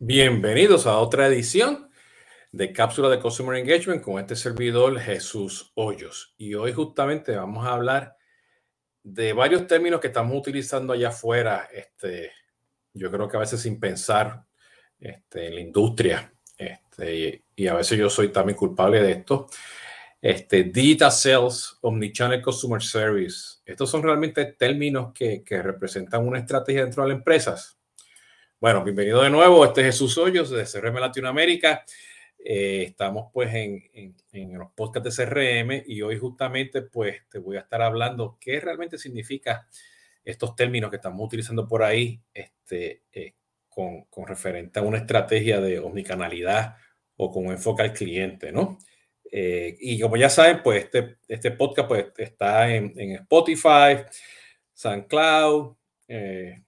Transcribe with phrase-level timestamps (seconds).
[0.00, 1.90] Bienvenidos a otra edición
[2.52, 6.36] de Cápsula de Customer Engagement con este servidor Jesús Hoyos.
[6.38, 8.16] Y hoy justamente vamos a hablar
[9.02, 12.30] de varios términos que estamos utilizando allá afuera, este,
[12.94, 14.44] yo creo que a veces sin pensar
[15.00, 19.48] este, en la industria, este, y, a veces yo soy también culpable de esto.
[20.22, 26.84] Este, digital Sales, Omnichannel Customer Service, estos son realmente términos que, que representan una estrategia
[26.84, 27.77] dentro de las empresas
[28.60, 29.64] bueno, bienvenido de nuevo.
[29.64, 31.84] Este es Jesús Hoyos de CRM Latinoamérica.
[32.44, 33.84] Eh, estamos pues en,
[34.32, 38.58] en, los podcasts de CRM y hoy justamente pues te voy a estar hablando qué
[38.58, 39.68] realmente significa
[40.24, 43.34] estos términos que estamos utilizando por ahí este, eh,
[43.68, 46.76] con, con, referente a una estrategia de omnicanalidad
[47.16, 48.78] o con enfoque al cliente, ¿no?
[49.30, 54.04] Eh, y como ya saben, pues este, este podcast pues está en, en Spotify,
[54.72, 55.76] SoundCloud,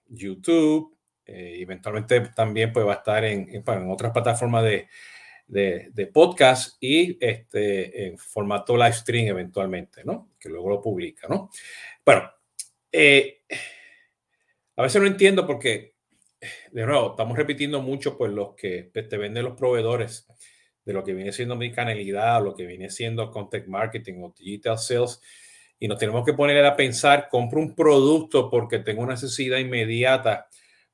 [0.07, 4.87] YouTube, eh, eventualmente también pues, va a estar en, en, otras plataformas de,
[5.47, 10.31] de, podcast y este, en formato live stream eventualmente, ¿no?
[10.39, 11.49] Que luego lo publica, ¿no?
[12.05, 12.31] Bueno,
[12.91, 13.41] eh,
[14.75, 15.93] a veces no entiendo porque,
[16.71, 20.27] de nuevo, estamos repitiendo mucho pues los que pues, te venden los proveedores
[20.85, 24.77] de lo que viene siendo mi canalidad, lo que viene siendo content marketing o digital
[24.77, 25.21] sales,
[25.77, 30.47] y nos tenemos que poner a pensar, compro un producto porque tengo una necesidad inmediata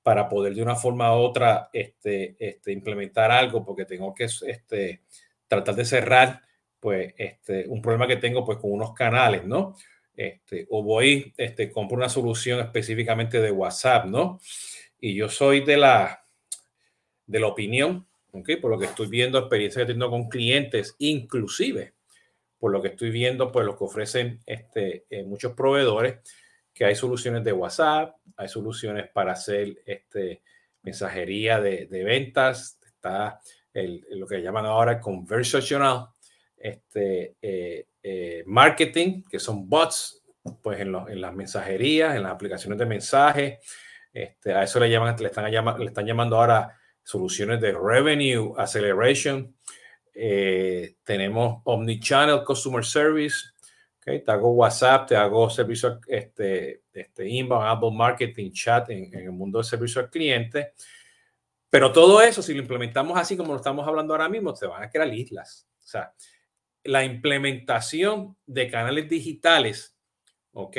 [0.08, 5.02] para poder de una forma u otra este, este, implementar algo, porque tengo que este,
[5.50, 6.44] tratar de cerrar
[6.80, 9.76] pues, este, un problema que tengo pues, con unos canales, ¿no?
[10.16, 14.40] Este, o voy, este, compro una solución específicamente de WhatsApp, ¿no?
[14.98, 16.24] Y yo soy de la,
[17.26, 18.52] de la opinión, ¿ok?
[18.62, 21.96] Por lo que estoy viendo, experiencia que tengo con clientes, inclusive
[22.58, 26.20] por lo que estoy viendo, pues lo que ofrecen este, eh, muchos proveedores,
[26.78, 30.44] que hay soluciones de WhatsApp, hay soluciones para hacer este,
[30.84, 33.40] mensajería de, ventas, está
[33.74, 36.10] el, lo que llaman ahora conversational
[36.56, 40.24] este, eh, eh, marketing, que son bots,
[40.62, 43.60] pues en, en, las mensajerías, en las aplicaciones de mensaje.
[44.14, 49.56] Este, a eso le, llaman, le, están, le están llamando ahora soluciones de revenue acceleration.
[50.14, 53.48] Eh, tenemos omnichannel customer service,
[54.08, 59.58] te hago WhatsApp, te hago servicio, este, este inbound, Apple Marketing, chat en, el mundo
[59.58, 60.74] de servicio al cliente.
[61.70, 64.84] Pero todo eso, si lo implementamos así como lo estamos hablando ahora mismo, se van
[64.84, 65.68] a crear islas.
[65.82, 66.14] O sea,
[66.86, 69.98] la implementación de canales digitales,
[70.54, 70.78] ¿ok?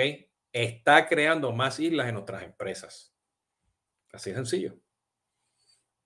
[0.50, 3.14] Está creando más islas en nuestras empresas.
[4.10, 4.78] Así de sencillo.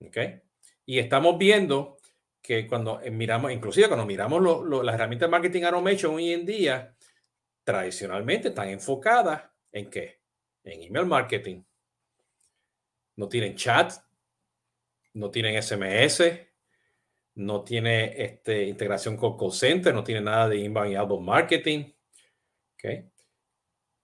[0.01, 0.17] ¿Ok?
[0.85, 1.97] Y estamos viendo
[2.41, 6.92] que cuando miramos, inclusive cuando miramos las herramientas de marketing automation hoy en día,
[7.63, 10.21] tradicionalmente están enfocadas en qué?
[10.63, 11.63] En email marketing.
[13.15, 13.93] No tienen chat,
[15.13, 16.23] no tienen SMS,
[17.35, 21.91] no tiene este, integración con call center, no tiene nada de inbound y outbound marketing.
[22.73, 23.09] ¿okay?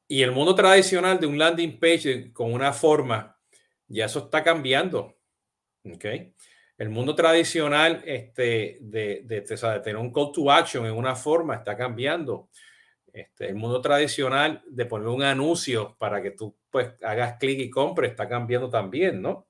[0.08, 3.40] Y el mundo tradicional de un landing page con una forma,
[3.88, 5.16] ya eso está cambiando.
[5.94, 6.34] ¿okay?
[6.78, 11.56] El mundo tradicional este, de, de, de, tener un call to action en una forma
[11.56, 12.50] está cambiando.
[13.14, 17.70] Este, el mundo tradicional de poner un anuncio para que tú pues hagas clic y
[17.70, 19.48] compres está cambiando también, ¿no?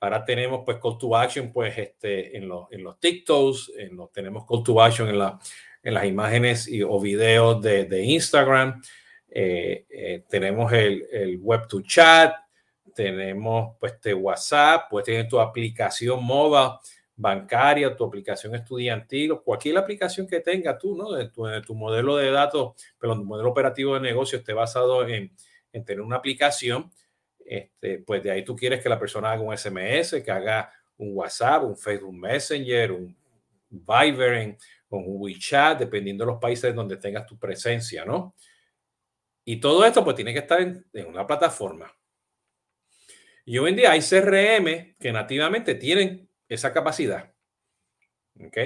[0.00, 4.12] Ahora tenemos pues call to action pues este, en, los, en los TikToks, en los,
[4.12, 5.38] tenemos call to action en, la,
[5.82, 8.80] en las imágenes o videos de, de Instagram,
[9.28, 12.32] eh, eh, tenemos el, el, web to chat,
[12.94, 16.78] tenemos pues este WhatsApp, puedes tener tu aplicación móvil
[17.18, 21.08] bancaria, tu aplicación estudiantil o cualquier aplicación que tenga tú, ¿no?
[21.62, 25.32] Tu, modelo de datos, pero tu modelo operativo de negocio esté basado en,
[25.72, 26.92] en, tener una aplicación,
[27.44, 31.10] este, pues de ahí tú quieres que la persona haga un SMS, que haga un
[31.16, 33.16] WhatsApp, un Facebook Messenger, un
[33.68, 34.56] Viber,
[34.90, 38.36] un WeChat, dependiendo de los países donde tengas tu presencia, ¿no?
[39.44, 41.92] Y todo esto pues tiene que estar en, en una plataforma.
[43.44, 47.34] Y hoy en día hay CRM que nativamente tienen esa capacidad.
[48.40, 48.56] ¿Ok?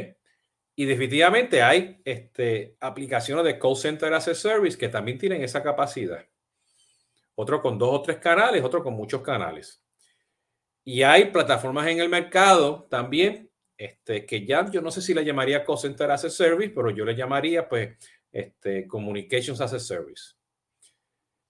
[0.75, 5.62] Y definitivamente hay este, aplicaciones de call center as a service que también tienen esa
[5.62, 6.26] capacidad.
[7.34, 9.82] Otro con dos o tres canales, otro con muchos canales.
[10.84, 15.25] Y hay plataformas en el mercado también este, que ya yo no sé si le
[15.25, 17.96] llamaría call center as a service, pero yo le llamaría pues
[18.31, 20.34] este, communications as a service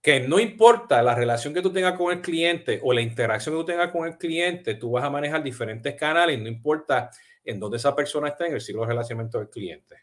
[0.03, 3.61] que no importa la relación que tú tengas con el cliente o la interacción que
[3.61, 7.11] tú tengas con el cliente, tú vas a manejar diferentes canales, no importa
[7.45, 9.97] en dónde esa persona está en el ciclo de relacionamiento del cliente.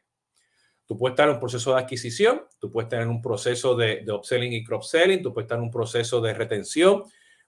[0.86, 4.12] Tú puedes estar en un proceso de adquisición, tú puedes en un proceso de, de
[4.12, 7.04] upselling y cross-selling, tú puedes estar en un proceso de retención,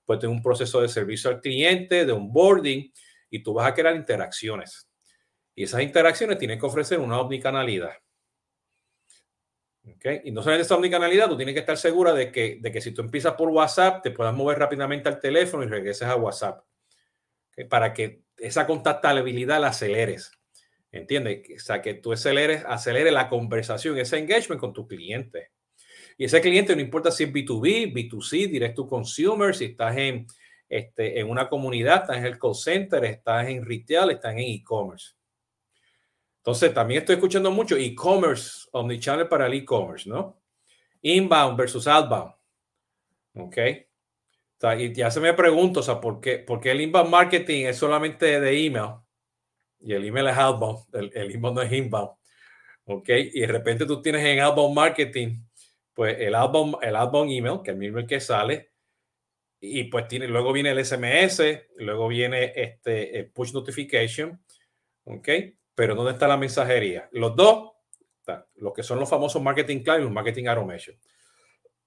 [0.05, 2.91] puedes tener un proceso de servicio al cliente, de onboarding,
[3.29, 4.89] y tú vas a crear interacciones.
[5.55, 7.93] Y esas interacciones tienen que ofrecer una omnicanalidad.
[10.23, 12.91] Y no solamente esa omnicanalidad, tú tienes que estar segura de que, de que si
[12.91, 16.63] tú empiezas por WhatsApp, te puedas mover rápidamente al teléfono y regreses a WhatsApp.
[17.69, 20.31] Para que esa contactabilidad la aceleres.
[20.91, 21.43] ¿Entiendes?
[21.55, 25.51] O sea, que tú aceleres, acelere la conversación, ese engagement con tu cliente.
[26.17, 30.27] Y ese cliente no importa si es B2B, B2C, direct to consumer, si estás en,
[30.67, 35.13] este, en una comunidad, estás en el call center, estás en retail, estás en e-commerce.
[36.41, 40.41] Entonces, también estoy escuchando mucho e-commerce, omnichannel para el e-commerce, ¿no?
[41.03, 42.33] Inbound versus outbound.
[43.35, 43.57] ¿Ok?
[44.77, 47.77] y ya se me pregunto, o sea, ¿por qué, ¿por qué el inbound marketing es
[47.77, 48.95] solamente de email?
[49.79, 52.11] Y el email es outbound, el, inbound no es inbound.
[52.85, 53.09] ¿Ok?
[53.09, 55.43] Y de repente tú tienes en outbound marketing,
[55.93, 58.71] pues el outbound, el outbound email, que es el mismo que sale,
[59.59, 61.43] y pues tiene, luego viene el SMS,
[61.77, 64.43] luego viene este el push notification,
[65.05, 65.29] ¿ok?
[65.75, 67.09] Pero ¿dónde está la mensajería?
[67.11, 67.71] Los dos,
[68.55, 70.95] lo que son los famosos marketing cloud y marketing automation.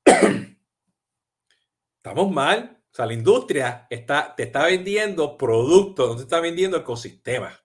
[1.96, 2.80] Estamos mal.
[2.90, 7.60] O sea, la industria está, te está vendiendo productos, no te está vendiendo ecosistemas.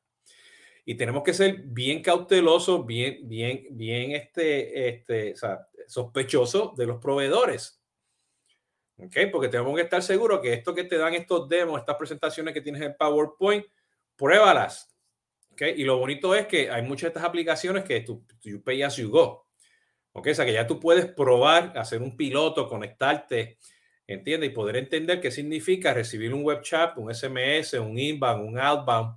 [0.86, 6.88] Y tenemos que ser bien cautelosos, bien, bien, bien este, este, o sea, sospechosos de
[6.88, 7.80] los proveedores.
[8.98, 9.16] ¿Ok?
[9.32, 12.62] Porque tenemos que estar seguros que esto que te dan estos demos, estas presentaciones que
[12.62, 13.66] tienes en PowerPoint,
[14.16, 14.90] pruébalas.
[15.60, 15.78] ¿Ok?
[15.78, 18.96] Y lo bonito es que hay muchas de estas aplicaciones que tú, you pay as
[18.96, 19.48] you go.
[20.14, 20.28] ¿Ok?
[20.32, 23.58] O sea, que ya tú puedes probar, hacer un piloto, conectarte
[24.08, 28.60] entiende Y poder entender qué significa recibir un web chat, un SMS, un inbound, un
[28.60, 29.16] outbound,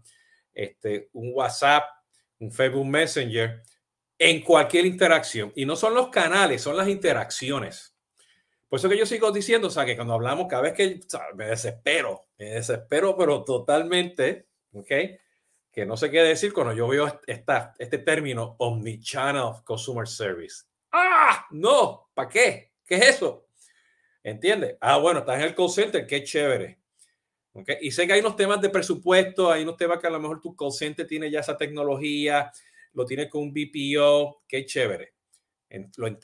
[0.53, 1.85] este, un WhatsApp,
[2.39, 3.63] un Facebook Messenger,
[4.19, 5.51] en cualquier interacción.
[5.57, 7.97] Y no son los canales, son las interacciones.
[8.69, 11.01] Por eso que yo sigo diciendo, o sea, que cuando hablamos, cada vez que
[11.37, 14.91] me desespero, me desespero, pero totalmente, ¿ok?
[15.73, 20.65] Que no sé qué decir cuando yo veo esta, este término omnichannel consumer service.
[20.93, 21.47] ¡Ah!
[21.51, 22.73] No, ¿para qué?
[22.85, 23.47] ¿Qué es eso?
[24.23, 24.77] ¿Entiendes?
[24.81, 26.79] Ah, bueno, estás en el call center, qué chévere.
[27.55, 27.77] ¿Okay?
[27.81, 30.41] Y sé que hay unos temas de presupuesto, hay unos temas que a lo mejor
[30.41, 32.53] tu call center tiene ya esa tecnología,
[32.93, 35.15] lo tiene con un BPO, qué chévere.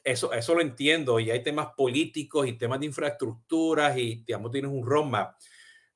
[0.04, 4.70] Eso, eso lo entiendo y hay temas políticos y temas de infraestructuras y digamos tienes
[4.70, 5.36] un roadmap.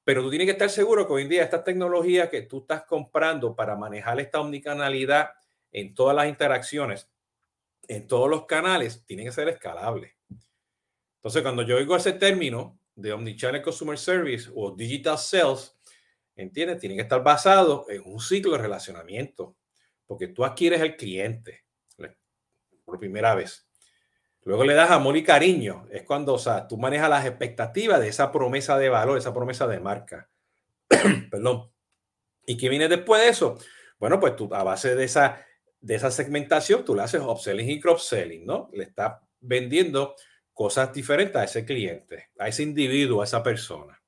[0.05, 2.85] Pero tú tienes que estar seguro que hoy en día estas tecnologías que tú estás
[2.85, 5.31] comprando para manejar esta omnicanalidad
[5.71, 7.09] en todas las interacciones,
[7.89, 10.13] en todos los canales, tienen que ser escalables.
[11.17, 15.77] Entonces, cuando yo oigo ese término de Omnichannel Consumer Service o Digital Sales,
[16.35, 16.81] ¿entiendes?
[16.81, 19.57] Tiene que estar basado en un ciclo de relacionamiento,
[20.07, 21.65] porque tú adquieres el cliente
[22.85, 23.69] por primera vez.
[24.45, 25.87] Luego le das amor y cariño.
[25.91, 29.67] Es cuando, o sea, tú manejas las expectativas de esa promesa de valor, esa promesa
[29.67, 30.29] de marca.
[31.31, 31.71] Perdón.
[32.45, 33.59] ¿Y qué viene después de eso?
[33.99, 35.47] Bueno, pues tú a base de esa,
[35.81, 38.69] de esa segmentación, tú le haces upselling y cross-selling, ¿no?
[38.73, 40.17] Le estás vendiendo
[40.53, 44.03] cosas diferentes a ese cliente, a ese individuo, a esa persona.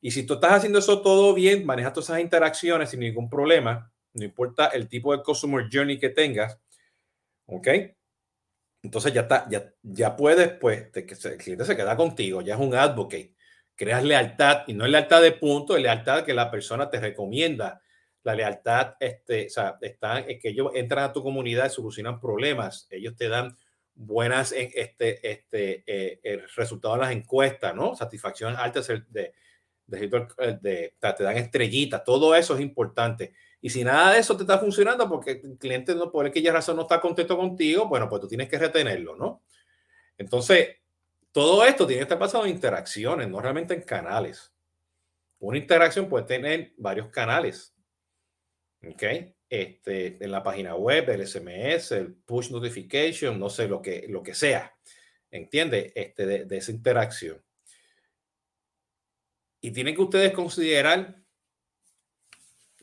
[0.00, 3.90] Y si tú estás haciendo eso todo bien, manejas todas esas interacciones sin ningún problema,
[4.12, 6.60] no importa el tipo de customer journey que tengas,
[7.46, 7.68] ¿ok?
[8.84, 12.60] Entonces ya está, ya, ya puedes, pues, que el cliente se queda contigo, ya es
[12.60, 13.34] un advocate.
[13.74, 17.80] Creas lealtad y no es lealtad de punto, es lealtad que la persona te recomienda.
[18.22, 22.20] La lealtad, este, o sea, está, es que ellos entran a tu comunidad y solucionan
[22.20, 22.86] problemas.
[22.90, 23.56] Ellos te dan
[23.94, 27.94] buenas este, este, eh, el resultado de las encuestas, ¿no?
[27.96, 29.32] Satisfacción alta de,
[29.86, 30.08] de,
[30.60, 33.34] de, te dan estrellitas, todo eso es importante.
[33.60, 36.76] Y si nada de eso te está funcionando porque el cliente no por aquella razón
[36.76, 39.42] no está contento contigo, bueno, pues tú tienes que retenerlo, ¿no?
[40.18, 40.76] Entonces,
[41.32, 44.52] todo esto tiene que estar basado en interacciones, no realmente en canales.
[45.38, 47.74] Una interacción puede tener varios canales.
[48.86, 49.02] ¿Ok?
[49.60, 54.22] este, en la página web, el SMS, el push notification, no sé, lo que, lo
[54.22, 54.74] que sea,
[55.30, 55.92] ¿entiende?
[55.94, 57.40] Este, de, esa interacción.
[59.64, 61.22] Y tienen que ustedes considerar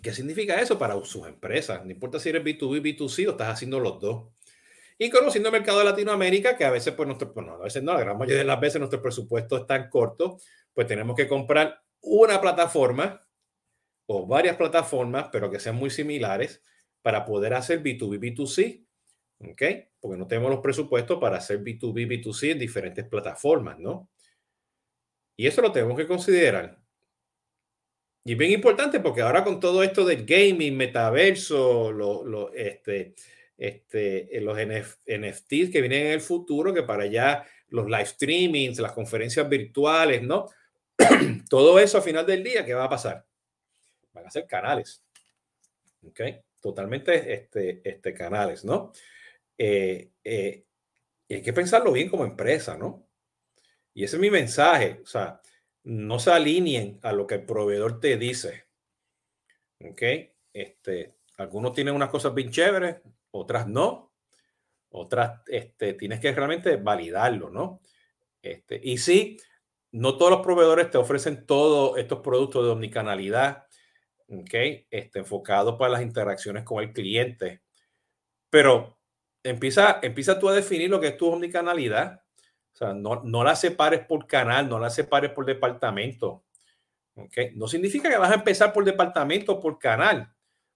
[0.01, 1.85] qué significa eso para sus empresas.
[1.85, 4.29] No importa si eres B2B, B2C o estás haciendo los dos.
[4.97, 7.83] Y conociendo el mercado de Latinoamérica, que a veces, pues, nuestro, pues, no, a veces
[7.83, 10.39] no, la gran mayoría de las veces nuestro presupuesto es tan corto,
[10.73, 13.27] pues tenemos que comprar una plataforma
[14.07, 16.63] o varias plataformas, pero que sean muy similares
[17.03, 18.83] para poder hacer B2B, B2C.
[19.51, 19.61] ¿Ok?
[20.00, 24.09] Porque no tenemos los presupuestos para hacer B2B, B2C en diferentes plataformas, ¿no?
[25.35, 26.79] Y eso lo tenemos que considerar.
[28.23, 33.15] Y bien importante porque ahora con todo esto del gaming, metaverso, lo, este,
[33.57, 38.79] este, eh, los NFTs que vienen en el futuro, que para allá los live streamings,
[38.79, 40.47] las conferencias virtuales, ¿no?
[41.50, 43.25] todo eso a final del día, ¿qué va a pasar?
[44.13, 45.03] van a ser canales.
[46.03, 46.21] ¿Ok?
[46.59, 48.91] Totalmente este, este canales, ¿no?
[49.57, 50.65] Eh, eh,
[51.27, 53.07] y hay que pensarlo bien como empresa, ¿no?
[53.93, 55.00] Y ese es mi mensaje.
[55.03, 55.41] O sea,
[55.83, 58.65] no se alineen a lo que el proveedor te dice.
[59.79, 60.01] ¿Ok?
[60.53, 62.98] Este, algunos tienen unas cosas bien chéveres,
[63.31, 64.12] otras no.
[64.89, 67.81] Otras, este, tienes que realmente validarlo, ¿no?
[68.41, 69.38] Este, y sí,
[69.91, 73.65] no todos los proveedores te ofrecen todos estos productos de omnicanalidad,
[74.27, 74.53] ¿ok?
[74.89, 77.62] Este, enfocados para las interacciones con el cliente.
[78.50, 79.00] Pero
[79.43, 82.20] empieza, empieza tú a definir lo que es tu omnicanalidad.
[82.73, 86.43] O sea, no, no la separes por canal, no la separes por departamento.
[87.15, 87.37] ¿ok?
[87.55, 90.33] No significa que vas a empezar por departamento por canal,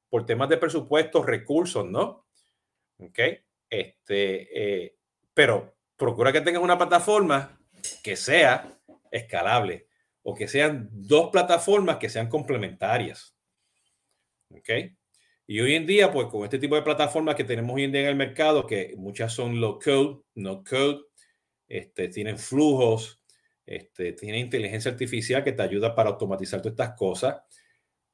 [0.10, 2.26] por temas de presupuesto, recursos, ¿no?
[3.00, 3.20] ¿Ok?
[3.70, 4.96] Este, eh,
[5.34, 7.60] pero procura que tengas una plataforma
[8.04, 8.78] que sea
[9.12, 9.88] escalable
[10.24, 13.36] o que sean dos plataformas que sean complementarias.
[14.50, 14.70] ¿Ok?
[15.48, 18.02] Y hoy en día, pues con este tipo de plataformas que tenemos hoy en día
[18.02, 21.04] en el mercado, que muchas son low code, no code,
[21.68, 23.22] este, tienen flujos,
[23.66, 27.38] este, tienen inteligencia artificial que te ayuda para automatizar todas estas cosas,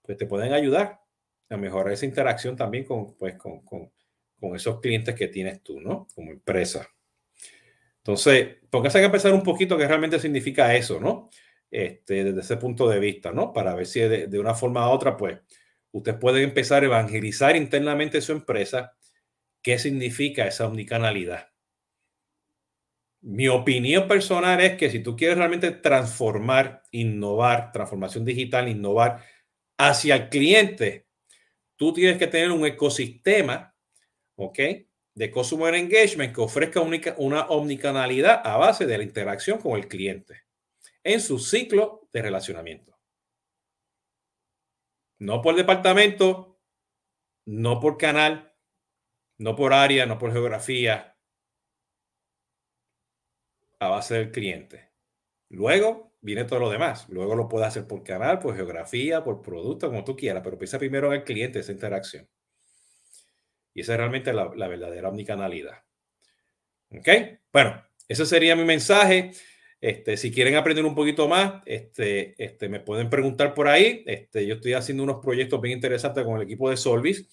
[0.01, 1.01] pues te pueden ayudar
[1.49, 3.91] a mejorar esa interacción también con, pues, con, con,
[4.39, 6.07] con esos clientes que tienes tú, ¿no?
[6.15, 6.87] Como empresa.
[7.97, 11.29] Entonces, póngase a pensar un poquito qué realmente significa eso, ¿no?
[11.69, 13.53] Este, desde ese punto de vista, ¿no?
[13.53, 15.39] Para ver si de, una forma u otra, pues,
[15.91, 18.97] usted puede empezar a evangelizar internamente su empresa
[19.61, 21.50] qué significa esa omnicanalidad.
[23.21, 29.23] Mi opinión personal es que si tú quieres realmente transformar, innovar, transformación digital, innovar
[29.77, 31.07] hacia el cliente,
[31.75, 33.75] tú tienes que tener un ecosistema,
[34.35, 34.59] ¿ok?
[35.13, 40.43] De Customer Engagement que ofrezca una omnicanalidad a base de la interacción con el cliente
[41.03, 42.97] en su ciclo de relacionamiento.
[45.19, 46.59] No por departamento,
[47.45, 48.55] no por canal,
[49.37, 51.10] no por área, no por geografía,
[53.81, 54.91] a base del cliente.
[55.49, 57.09] Luego viene todo lo demás.
[57.09, 60.77] Luego lo puedes hacer por canal, por geografía, por producto, como tú quieras, pero piensa
[60.77, 62.29] primero en el cliente, esa interacción.
[63.73, 65.83] Y esa es realmente la, verdadera omnicanalidad.
[66.91, 67.07] ¿Ok?
[67.51, 69.31] Bueno, ese sería mi mensaje.
[69.79, 74.03] Este, si quieren aprender un poquito más, este, este, me pueden preguntar por ahí.
[74.05, 77.27] Este, yo estoy haciendo unos proyectos bien interesantes con el equipo de Solvis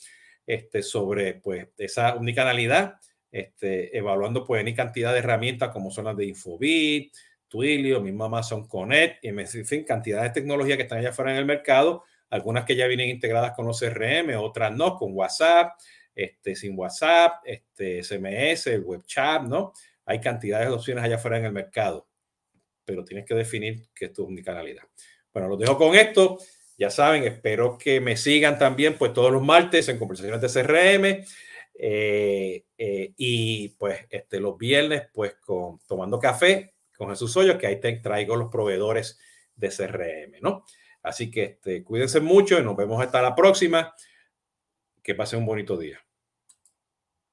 [0.47, 2.95] este, sobre pues, esa unicanalidad,
[3.31, 7.15] este, evaluando pues ni cantidad de herramientas como son las de Infobit,
[7.49, 11.39] Twilio, mismo Amazon Connect, y en fin, cantidad de tecnologías que están allá afuera en
[11.39, 15.79] el mercado, algunas que ya vienen integradas con los CRM, otras no, con WhatsApp,
[16.15, 19.73] este, sin WhatsApp, este, SMS, el web chat, ¿no?
[20.05, 22.09] Hay cantidades de opciones allá afuera en el mercado
[22.89, 24.85] pero tienes que definir qué es tu omnicanalidad.
[25.31, 26.39] Bueno, los dejo con esto.
[26.79, 31.25] Ya saben, espero que me sigan también pues todos los martes en conversaciones de CRM
[31.81, 37.69] eh, eh, y pues este, los viernes pues con tomando café con Jesús Hoyos, que
[37.69, 39.21] ahí te traigo los proveedores
[39.55, 40.65] de CRM, ¿no?
[41.03, 43.95] Así que este, cuídense mucho y nos vemos hasta la próxima.
[45.01, 46.05] Que pasen un bonito día.